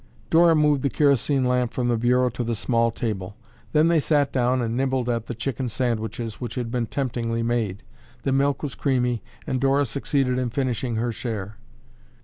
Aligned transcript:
Dora 0.31 0.55
moved 0.55 0.81
the 0.81 0.89
kerosene 0.89 1.45
lamp 1.45 1.73
from 1.73 1.87
the 1.87 1.95
bureau 1.95 2.29
to 2.31 2.43
the 2.43 2.55
small 2.55 2.89
table. 2.89 3.35
Then 3.71 3.87
they 3.87 3.99
sat 3.99 4.31
down 4.31 4.59
and 4.59 4.75
nibbled 4.75 5.07
at 5.09 5.27
the 5.27 5.35
chicken 5.35 5.69
sandwiches 5.69 6.41
which 6.41 6.55
had 6.55 6.71
been 6.71 6.87
temptingly 6.87 7.43
made. 7.43 7.83
The 8.23 8.31
milk 8.31 8.63
was 8.63 8.73
creamy 8.73 9.21
and 9.45 9.61
Dora 9.61 9.85
succeeded 9.85 10.39
in 10.39 10.49
finishing 10.49 10.95
her 10.95 11.11
share. 11.11 11.57